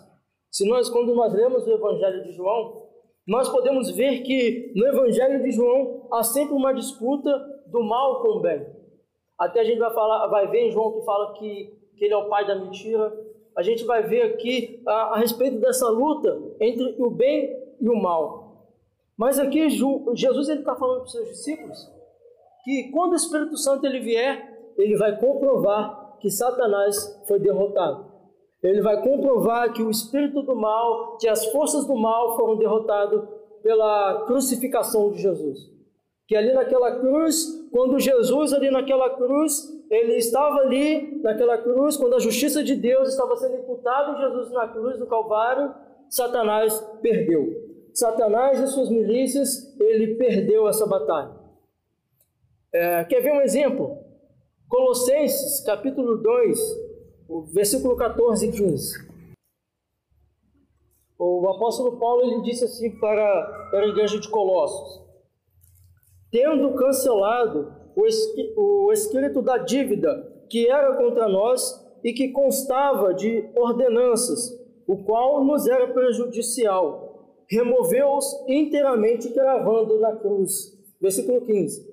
Se 0.50 0.66
nós, 0.68 0.88
quando 0.88 1.14
nós 1.14 1.32
lemos 1.34 1.66
o 1.66 1.70
Evangelho 1.70 2.22
de 2.22 2.32
João, 2.32 2.88
nós 3.26 3.48
podemos 3.48 3.90
ver 3.90 4.22
que 4.22 4.72
no 4.74 4.86
Evangelho 4.86 5.42
de 5.42 5.50
João 5.50 6.08
há 6.12 6.22
sempre 6.22 6.54
uma 6.54 6.72
disputa 6.72 7.30
do 7.66 7.82
mal 7.82 8.22
com 8.22 8.38
o 8.38 8.40
bem. 8.40 8.66
Até 9.38 9.60
a 9.60 9.64
gente 9.64 9.78
vai 9.78 9.92
falar, 9.92 10.26
vai 10.28 10.48
ver 10.48 10.68
em 10.68 10.70
João 10.70 10.92
que 10.92 11.04
fala 11.04 11.32
que, 11.34 11.78
que 11.96 12.04
ele 12.04 12.14
é 12.14 12.16
o 12.16 12.28
pai 12.28 12.46
da 12.46 12.54
mentira. 12.54 13.12
A 13.56 13.62
gente 13.62 13.84
vai 13.84 14.02
ver 14.02 14.22
aqui 14.22 14.82
a, 14.86 15.14
a 15.14 15.18
respeito 15.18 15.58
dessa 15.58 15.88
luta 15.88 16.40
entre 16.60 16.94
o 16.98 17.10
bem 17.10 17.56
e 17.80 17.88
o 17.88 17.96
mal. 18.00 18.66
Mas 19.16 19.38
aqui 19.38 19.68
Jesus 19.68 20.48
está 20.48 20.74
falando 20.74 20.98
para 20.98 21.06
os 21.06 21.12
seus 21.12 21.28
discípulos 21.28 21.78
que 22.64 22.90
quando 22.92 23.12
o 23.12 23.16
Espírito 23.16 23.56
Santo 23.56 23.86
ele 23.86 24.00
vier, 24.00 24.72
ele 24.78 24.96
vai 24.96 25.18
comprovar 25.18 26.16
que 26.20 26.30
Satanás 26.30 27.22
foi 27.26 27.38
derrotado 27.38 28.12
ele 28.62 28.80
vai 28.80 29.02
comprovar 29.02 29.72
que 29.72 29.82
o 29.82 29.90
espírito 29.90 30.42
do 30.42 30.54
mal, 30.54 31.16
que 31.18 31.28
as 31.28 31.46
forças 31.46 31.84
do 31.84 31.96
mal 31.96 32.36
foram 32.36 32.56
derrotadas 32.56 33.28
pela 33.60 34.24
crucificação 34.26 35.10
de 35.10 35.20
Jesus. 35.20 35.71
Que 36.32 36.36
ali 36.36 36.54
naquela 36.54 36.98
cruz, 36.98 37.68
quando 37.70 37.98
Jesus 37.98 38.54
ali 38.54 38.70
naquela 38.70 39.10
cruz, 39.10 39.68
ele 39.90 40.14
estava 40.14 40.60
ali 40.60 41.20
naquela 41.22 41.58
cruz, 41.58 41.94
quando 41.94 42.14
a 42.14 42.18
justiça 42.18 42.64
de 42.64 42.74
Deus 42.74 43.10
estava 43.10 43.36
sendo 43.36 43.56
imputada 43.56 44.12
em 44.12 44.20
Jesus 44.22 44.50
na 44.50 44.66
cruz 44.66 44.98
do 44.98 45.06
Calvário, 45.06 45.74
Satanás 46.08 46.80
perdeu. 47.02 47.52
Satanás 47.92 48.58
e 48.60 48.66
suas 48.68 48.88
milícias, 48.88 49.78
ele 49.78 50.14
perdeu 50.14 50.66
essa 50.66 50.86
batalha. 50.86 51.32
É, 52.72 53.04
quer 53.04 53.20
ver 53.20 53.32
um 53.32 53.42
exemplo? 53.42 53.98
Colossenses, 54.70 55.62
capítulo 55.66 56.16
2, 56.16 56.58
o 57.28 57.42
versículo 57.42 57.94
14 57.94 58.48
e 58.48 58.52
15. 58.52 59.12
O 61.18 61.46
apóstolo 61.50 61.98
Paulo 61.98 62.22
ele 62.22 62.40
disse 62.40 62.64
assim 62.64 62.90
para, 62.98 63.68
para 63.70 63.80
a 63.80 63.88
igreja 63.88 64.18
de 64.18 64.30
Colossos: 64.30 65.02
Tendo 66.32 66.72
cancelado 66.72 67.70
o, 67.94 68.90
escrito 68.90 69.42
da 69.42 69.58
dívida 69.58 70.32
que 70.48 70.66
era 70.66 70.96
contra 70.96 71.28
nós 71.28 71.78
e 72.02 72.14
que 72.14 72.30
constava 72.30 73.12
de 73.12 73.50
ordenanças, 73.54 74.58
o 74.86 74.96
qual 75.04 75.44
nos 75.44 75.66
era 75.66 75.88
prejudicial, 75.88 77.36
removeu-os 77.46 78.26
inteiramente, 78.48 79.28
gravando 79.28 80.00
na 80.00 80.16
cruz. 80.16 80.72
Versículo 80.98 81.42
15. 81.42 81.86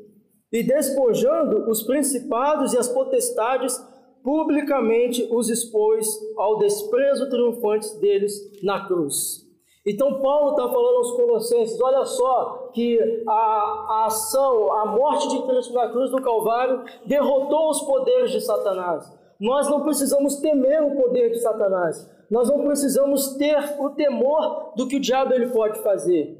E 0.53 0.63
despojando 0.63 1.69
os 1.69 1.83
principados 1.83 2.73
e 2.73 2.77
as 2.77 2.87
potestades, 2.87 3.77
publicamente 4.23 5.27
os 5.31 5.49
expôs 5.49 6.17
ao 6.37 6.57
desprezo 6.59 7.29
triunfante 7.29 7.93
deles 7.99 8.33
na 8.63 8.87
cruz. 8.87 9.48
Então 9.85 10.19
Paulo 10.19 10.51
está 10.51 10.67
falando 10.67 10.97
aos 10.97 11.11
Colossenses: 11.11 11.81
olha 11.81 12.05
só 12.05 12.69
que 12.73 13.23
a, 13.27 13.31
a, 13.31 14.05
ação, 14.07 14.73
a 14.73 14.85
morte 14.85 15.29
de 15.29 15.41
Cristo 15.47 15.73
na 15.73 15.89
cruz 15.89 16.11
do 16.11 16.21
Calvário 16.21 16.83
derrotou 17.05 17.69
os 17.69 17.81
poderes 17.81 18.31
de 18.31 18.41
Satanás. 18.41 19.11
Nós 19.39 19.69
não 19.69 19.81
precisamos 19.81 20.35
temer 20.37 20.83
o 20.83 20.95
poder 21.01 21.31
de 21.31 21.39
Satanás. 21.39 22.09
Nós 22.29 22.49
não 22.49 22.63
precisamos 22.63 23.35
ter 23.37 23.57
o 23.79 23.89
temor 23.91 24.73
do 24.75 24.87
que 24.87 24.97
o 24.97 24.99
diabo 24.99 25.33
ele 25.33 25.47
pode 25.47 25.81
fazer. 25.81 26.37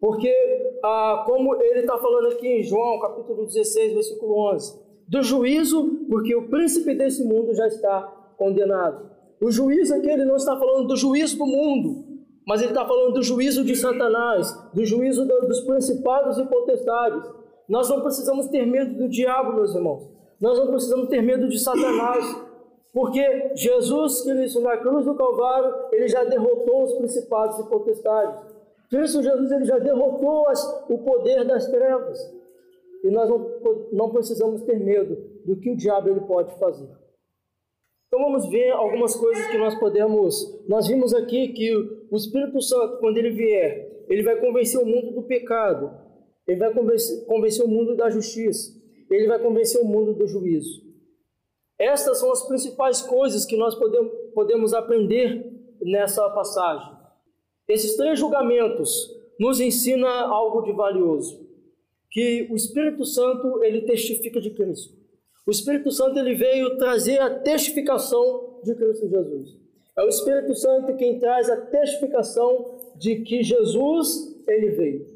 Porque, 0.00 0.32
ah, 0.82 1.24
como 1.26 1.60
ele 1.60 1.80
está 1.80 1.98
falando 1.98 2.28
aqui 2.28 2.46
em 2.46 2.62
João, 2.62 3.00
capítulo 3.00 3.46
16, 3.46 3.94
versículo 3.94 4.52
11, 4.52 4.80
do 5.08 5.22
juízo, 5.22 6.06
porque 6.08 6.34
o 6.34 6.48
príncipe 6.48 6.94
desse 6.94 7.24
mundo 7.24 7.54
já 7.54 7.66
está 7.66 8.02
condenado. 8.36 9.10
O 9.40 9.50
juízo 9.50 9.94
aqui 9.94 10.08
ele 10.08 10.24
não 10.24 10.36
está 10.36 10.56
falando 10.56 10.86
do 10.86 10.96
juízo 10.96 11.36
do 11.36 11.46
mundo, 11.46 12.15
mas 12.46 12.62
ele 12.62 12.70
está 12.70 12.86
falando 12.86 13.14
do 13.14 13.22
juízo 13.24 13.64
de 13.64 13.74
Satanás, 13.74 14.56
do 14.72 14.84
juízo 14.84 15.26
dos 15.26 15.60
principados 15.62 16.38
e 16.38 16.46
potestades. 16.46 17.28
Nós 17.68 17.90
não 17.90 18.02
precisamos 18.02 18.46
ter 18.46 18.64
medo 18.64 18.94
do 18.94 19.08
diabo, 19.08 19.54
meus 19.54 19.74
irmãos. 19.74 20.08
Nós 20.40 20.56
não 20.56 20.68
precisamos 20.68 21.08
ter 21.08 21.20
medo 21.20 21.48
de 21.48 21.58
Satanás, 21.58 22.24
porque 22.92 23.50
Jesus 23.56 24.22
Cristo 24.22 24.60
na 24.60 24.76
cruz 24.76 25.04
do 25.04 25.16
Calvário, 25.16 25.74
ele 25.90 26.06
já 26.06 26.22
derrotou 26.22 26.84
os 26.84 26.92
principados 26.92 27.58
e 27.58 27.68
potestades. 27.68 28.40
Cristo 28.88 29.22
Jesus 29.22 29.50
ele 29.50 29.64
já 29.64 29.78
derrotou 29.78 30.48
as, 30.48 30.84
o 30.88 30.98
poder 30.98 31.44
das 31.44 31.66
trevas. 31.66 32.32
E 33.02 33.10
nós 33.10 33.28
não, 33.28 33.50
não 33.92 34.10
precisamos 34.10 34.62
ter 34.62 34.78
medo 34.78 35.16
do 35.44 35.56
que 35.56 35.70
o 35.70 35.76
diabo 35.76 36.08
ele 36.08 36.20
pode 36.20 36.56
fazer. 36.60 36.88
Então 38.06 38.20
vamos 38.20 38.48
ver 38.48 38.70
algumas 38.70 39.14
coisas 39.16 39.46
que 39.46 39.58
nós 39.58 39.74
podemos. 39.78 40.64
Nós 40.68 40.86
vimos 40.86 41.12
aqui 41.12 41.48
que 41.48 41.74
o 42.10 42.16
Espírito 42.16 42.60
Santo, 42.60 42.98
quando 42.98 43.18
ele 43.18 43.30
vier, 43.30 44.04
ele 44.08 44.22
vai 44.22 44.36
convencer 44.36 44.80
o 44.80 44.86
mundo 44.86 45.12
do 45.12 45.22
pecado, 45.22 45.90
ele 46.46 46.58
vai 46.58 46.72
convencer, 46.72 47.64
o 47.64 47.68
mundo 47.68 47.96
da 47.96 48.08
justiça, 48.08 48.72
ele 49.10 49.26
vai 49.26 49.38
convencer 49.38 49.80
o 49.80 49.84
mundo 49.84 50.14
do 50.14 50.26
juízo. 50.26 50.84
Estas 51.78 52.18
são 52.18 52.30
as 52.30 52.46
principais 52.46 53.02
coisas 53.02 53.44
que 53.44 53.56
nós 53.56 53.74
podemos, 53.74 54.12
podemos 54.32 54.72
aprender 54.72 55.52
nessa 55.82 56.28
passagem. 56.30 56.96
Esses 57.68 57.96
três 57.96 58.18
julgamentos 58.18 59.10
nos 59.38 59.60
ensina 59.60 60.08
algo 60.08 60.62
de 60.62 60.72
valioso 60.72 61.44
que 62.10 62.46
o 62.50 62.56
Espírito 62.56 63.04
Santo 63.04 63.62
ele 63.62 63.82
testifica 63.82 64.40
de 64.40 64.50
Cristo. 64.50 64.94
O 65.46 65.50
Espírito 65.50 65.92
Santo 65.92 66.18
ele 66.18 66.34
veio 66.34 66.76
trazer 66.76 67.20
a 67.20 67.38
testificação 67.38 68.58
de 68.64 68.74
Cristo 68.74 69.08
Jesus. 69.08 69.56
É 69.96 70.02
o 70.02 70.08
Espírito 70.08 70.54
Santo 70.54 70.96
quem 70.96 71.20
traz 71.20 71.48
a 71.48 71.56
testificação 71.56 72.80
de 72.96 73.20
que 73.20 73.42
Jesus 73.42 74.42
ele 74.48 74.70
veio. 74.70 75.06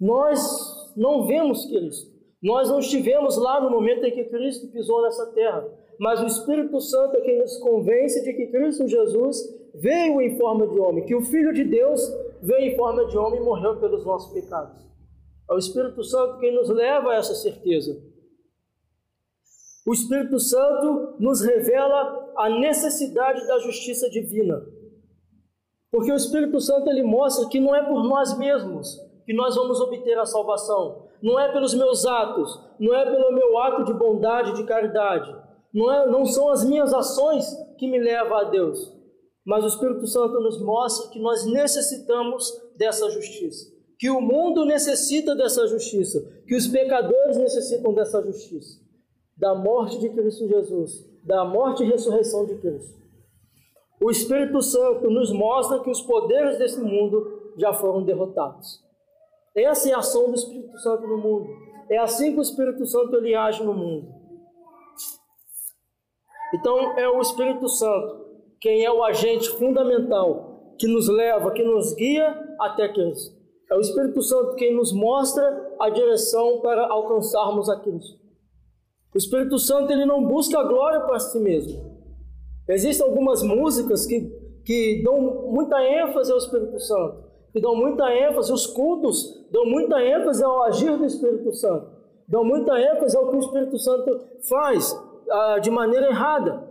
Nós 0.00 0.92
não 0.96 1.26
vemos 1.26 1.66
Cristo. 1.66 2.16
Nós 2.42 2.68
não 2.68 2.78
estivemos 2.78 3.36
lá 3.36 3.60
no 3.60 3.70
momento 3.70 4.04
em 4.06 4.12
que 4.12 4.24
Cristo 4.24 4.68
pisou 4.68 5.02
nessa 5.02 5.26
terra, 5.32 5.68
mas 5.98 6.20
o 6.20 6.26
Espírito 6.26 6.80
Santo 6.80 7.16
é 7.16 7.20
quem 7.20 7.38
nos 7.38 7.56
convence 7.58 8.22
de 8.22 8.32
que 8.32 8.46
Cristo 8.46 8.86
Jesus 8.86 9.42
veio 9.74 10.20
em 10.20 10.38
forma 10.38 10.66
de 10.66 10.78
homem, 10.78 11.04
que 11.04 11.16
o 11.16 11.20
Filho 11.20 11.52
de 11.52 11.64
Deus 11.64 12.00
veio 12.40 12.72
em 12.72 12.76
forma 12.76 13.06
de 13.06 13.18
homem 13.18 13.40
e 13.40 13.44
morreu 13.44 13.76
pelos 13.80 14.04
nossos 14.04 14.32
pecados. 14.32 14.80
É 15.50 15.54
o 15.54 15.58
Espírito 15.58 16.02
Santo 16.04 16.38
quem 16.38 16.54
nos 16.54 16.68
leva 16.68 17.10
a 17.10 17.16
essa 17.16 17.34
certeza. 17.34 18.00
O 19.88 19.94
Espírito 19.94 20.38
Santo 20.38 21.14
nos 21.18 21.40
revela 21.40 22.30
a 22.36 22.50
necessidade 22.50 23.46
da 23.46 23.58
justiça 23.60 24.10
divina. 24.10 24.62
Porque 25.90 26.12
o 26.12 26.14
Espírito 26.14 26.60
Santo 26.60 26.90
ele 26.90 27.02
mostra 27.02 27.48
que 27.48 27.58
não 27.58 27.74
é 27.74 27.82
por 27.82 28.04
nós 28.04 28.36
mesmos 28.36 29.00
que 29.24 29.32
nós 29.32 29.56
vamos 29.56 29.80
obter 29.80 30.18
a 30.18 30.26
salvação, 30.26 31.06
não 31.22 31.40
é 31.40 31.50
pelos 31.50 31.72
meus 31.72 32.04
atos, 32.04 32.50
não 32.78 32.94
é 32.94 33.10
pelo 33.10 33.32
meu 33.32 33.58
ato 33.58 33.84
de 33.84 33.94
bondade, 33.94 34.56
de 34.56 34.64
caridade, 34.64 35.34
não, 35.72 35.90
é, 35.90 36.06
não 36.06 36.26
são 36.26 36.50
as 36.50 36.62
minhas 36.64 36.92
ações 36.92 37.46
que 37.78 37.88
me 37.90 37.98
levam 37.98 38.36
a 38.36 38.44
Deus, 38.44 38.94
mas 39.42 39.64
o 39.64 39.68
Espírito 39.68 40.06
Santo 40.06 40.38
nos 40.40 40.60
mostra 40.60 41.10
que 41.10 41.18
nós 41.18 41.46
necessitamos 41.46 42.50
dessa 42.76 43.08
justiça, 43.08 43.66
que 43.98 44.10
o 44.10 44.20
mundo 44.20 44.66
necessita 44.66 45.34
dessa 45.34 45.66
justiça, 45.66 46.20
que 46.46 46.54
os 46.54 46.66
pecadores 46.66 47.38
necessitam 47.38 47.94
dessa 47.94 48.22
justiça, 48.22 48.86
da 49.38 49.54
morte 49.54 49.98
de 50.00 50.10
Cristo 50.10 50.48
Jesus, 50.48 51.06
da 51.24 51.44
morte 51.44 51.84
e 51.84 51.86
ressurreição 51.86 52.44
de 52.46 52.56
Cristo. 52.56 52.98
O 54.00 54.10
Espírito 54.10 54.60
Santo 54.62 55.10
nos 55.10 55.32
mostra 55.32 55.80
que 55.80 55.90
os 55.90 56.00
poderes 56.00 56.58
desse 56.58 56.80
mundo 56.80 57.52
já 57.56 57.72
foram 57.72 58.04
derrotados. 58.04 58.82
Essa 59.54 59.90
é 59.90 59.94
a 59.94 59.98
ação 59.98 60.28
do 60.28 60.34
Espírito 60.34 60.78
Santo 60.78 61.06
no 61.06 61.18
mundo. 61.18 61.48
É 61.90 61.98
assim 61.98 62.32
que 62.32 62.38
o 62.38 62.42
Espírito 62.42 62.86
Santo 62.86 63.16
ele 63.16 63.34
age 63.34 63.62
no 63.62 63.74
mundo. 63.74 64.08
Então 66.54 66.98
é 66.98 67.08
o 67.08 67.20
Espírito 67.20 67.68
Santo 67.68 68.28
quem 68.60 68.84
é 68.84 68.90
o 68.90 69.04
agente 69.04 69.48
fundamental 69.50 70.74
que 70.78 70.86
nos 70.86 71.08
leva, 71.08 71.50
que 71.52 71.62
nos 71.62 71.94
guia 71.94 72.56
até 72.60 72.92
Cristo. 72.92 73.36
É 73.70 73.74
o 73.74 73.80
Espírito 73.80 74.22
Santo 74.22 74.56
quem 74.56 74.74
nos 74.74 74.92
mostra 74.92 75.76
a 75.78 75.90
direção 75.90 76.60
para 76.60 76.88
alcançarmos 76.88 77.68
a 77.68 77.78
Cristo. 77.80 78.17
O 79.14 79.18
Espírito 79.18 79.58
Santo 79.58 79.92
ele 79.92 80.04
não 80.04 80.24
busca 80.24 80.58
a 80.58 80.64
glória 80.64 81.00
para 81.00 81.18
si 81.18 81.38
mesmo. 81.38 81.98
Existem 82.68 83.06
algumas 83.06 83.42
músicas 83.42 84.06
que, 84.06 84.20
que 84.64 85.02
dão 85.02 85.18
muita 85.50 85.82
ênfase 85.82 86.30
ao 86.30 86.38
Espírito 86.38 86.78
Santo, 86.78 87.24
que 87.52 87.60
dão 87.60 87.74
muita 87.74 88.12
ênfase, 88.12 88.52
os 88.52 88.66
cultos 88.66 89.48
dão 89.50 89.64
muita 89.64 90.02
ênfase 90.02 90.44
ao 90.44 90.62
agir 90.64 90.96
do 90.98 91.06
Espírito 91.06 91.50
Santo, 91.52 91.90
dão 92.26 92.44
muita 92.44 92.78
ênfase 92.78 93.16
ao 93.16 93.30
que 93.30 93.36
o 93.36 93.40
Espírito 93.40 93.78
Santo 93.78 94.20
faz 94.46 94.94
ah, 95.30 95.58
de 95.58 95.70
maneira 95.70 96.08
errada. 96.08 96.68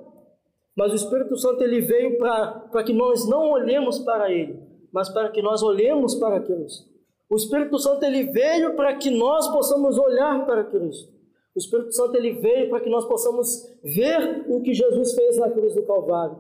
Mas 0.76 0.92
o 0.92 0.96
Espírito 0.96 1.36
Santo 1.36 1.64
ele 1.64 1.82
veio 1.82 2.20
para 2.20 2.84
que 2.84 2.94
nós 2.94 3.28
não 3.28 3.50
olhemos 3.50 3.98
para 3.98 4.32
ele, 4.32 4.62
mas 4.92 5.10
para 5.10 5.30
que 5.30 5.42
nós 5.42 5.64
olhemos 5.64 6.14
para 6.14 6.40
Cristo. 6.40 6.88
O 7.28 7.36
Espírito 7.36 7.80
Santo 7.80 8.06
ele 8.06 8.26
veio 8.26 8.76
para 8.76 8.96
que 8.96 9.10
nós 9.10 9.48
possamos 9.48 9.98
olhar 9.98 10.46
para 10.46 10.64
Cristo. 10.64 11.17
O 11.58 11.60
Espírito 11.60 11.92
Santo 11.92 12.16
ele 12.16 12.34
veio 12.34 12.70
para 12.70 12.80
que 12.82 12.90
nós 12.90 13.04
possamos 13.06 13.68
ver 13.84 14.46
o 14.48 14.62
que 14.62 14.76
Jesus 14.76 15.16
fez 15.16 15.38
na 15.40 15.50
cruz 15.50 15.74
do 15.74 15.82
Calvário. 15.82 16.38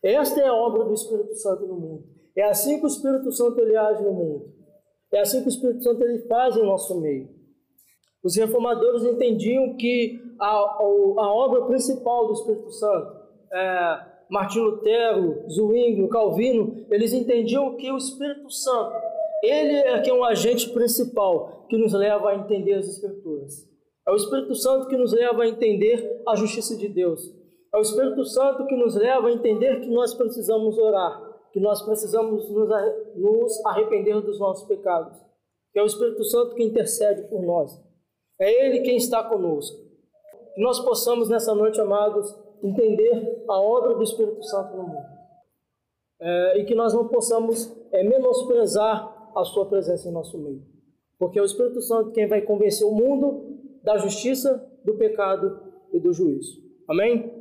Esta 0.00 0.40
é 0.40 0.46
a 0.46 0.54
obra 0.54 0.84
do 0.84 0.94
Espírito 0.94 1.34
Santo 1.34 1.66
no 1.66 1.74
mundo. 1.74 2.04
É 2.36 2.44
assim 2.44 2.78
que 2.78 2.84
o 2.84 2.86
Espírito 2.86 3.32
Santo 3.32 3.60
ele 3.60 3.76
age 3.76 4.00
no 4.04 4.12
mundo. 4.12 4.54
É 5.12 5.22
assim 5.22 5.40
que 5.40 5.48
o 5.48 5.50
Espírito 5.50 5.82
Santo 5.82 6.04
ele 6.04 6.20
faz 6.20 6.56
em 6.56 6.64
nosso 6.64 7.00
meio. 7.00 7.28
Os 8.22 8.36
reformadores 8.36 9.02
entendiam 9.02 9.74
que 9.76 10.22
a, 10.38 10.46
a, 10.46 11.34
obra 11.34 11.62
principal 11.62 12.28
do 12.28 12.34
Espírito 12.34 12.70
Santo, 12.70 13.12
é, 13.52 14.06
Martim 14.30 14.60
Lutero, 14.60 15.50
Zwinglio, 15.50 16.08
Calvino, 16.08 16.86
eles 16.88 17.12
entendiam 17.12 17.74
que 17.74 17.90
o 17.90 17.96
Espírito 17.96 18.48
Santo, 18.52 18.94
ele 19.42 19.78
é 19.78 20.00
que 20.00 20.10
é 20.10 20.14
um 20.14 20.22
agente 20.22 20.70
principal 20.70 21.66
que 21.68 21.76
nos 21.76 21.92
leva 21.92 22.30
a 22.30 22.36
entender 22.36 22.74
as 22.74 22.86
Escrituras. 22.86 23.68
É 24.06 24.10
o 24.10 24.16
Espírito 24.16 24.54
Santo 24.54 24.88
que 24.88 24.96
nos 24.96 25.12
leva 25.12 25.42
a 25.42 25.48
entender 25.48 26.22
a 26.26 26.34
justiça 26.34 26.76
de 26.76 26.88
Deus. 26.88 27.20
É 27.72 27.76
o 27.76 27.82
Espírito 27.82 28.24
Santo 28.24 28.66
que 28.66 28.76
nos 28.76 28.96
leva 28.96 29.28
a 29.28 29.32
entender 29.32 29.80
que 29.80 29.88
nós 29.88 30.14
precisamos 30.14 30.76
orar, 30.78 31.22
que 31.52 31.60
nós 31.60 31.82
precisamos 31.82 32.48
nos 32.50 33.66
arrepender 33.66 34.20
dos 34.20 34.38
nossos 34.38 34.66
pecados. 34.66 35.16
É 35.74 35.82
o 35.82 35.86
Espírito 35.86 36.24
Santo 36.24 36.54
que 36.54 36.64
intercede 36.64 37.28
por 37.28 37.42
nós. 37.42 37.70
É 38.40 38.66
Ele 38.66 38.80
quem 38.80 38.96
está 38.96 39.22
conosco. 39.22 39.76
Que 40.54 40.62
nós 40.62 40.80
possamos 40.80 41.28
nessa 41.28 41.54
noite, 41.54 41.80
amados, 41.80 42.34
entender 42.62 43.44
a 43.48 43.60
obra 43.60 43.94
do 43.94 44.02
Espírito 44.02 44.42
Santo 44.42 44.76
no 44.76 44.82
mundo. 44.82 45.20
É, 46.20 46.60
e 46.60 46.64
que 46.64 46.74
nós 46.74 46.92
não 46.92 47.06
possamos 47.06 47.72
é, 47.92 48.02
menosprezar 48.02 49.30
a 49.34 49.44
sua 49.44 49.66
presença 49.66 50.08
em 50.08 50.12
nosso 50.12 50.36
meio. 50.38 50.62
Porque 51.18 51.38
é 51.38 51.42
o 51.42 51.44
Espírito 51.44 51.80
Santo 51.80 52.10
quem 52.10 52.26
vai 52.26 52.42
convencer 52.42 52.86
o 52.86 52.92
mundo 52.92 53.49
da 53.82 53.98
justiça, 53.98 54.64
do 54.84 54.94
pecado 54.94 55.60
e 55.92 55.98
do 55.98 56.12
juízo. 56.12 56.62
Amém? 56.88 57.39